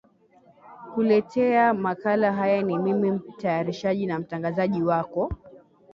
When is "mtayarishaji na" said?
3.11-4.19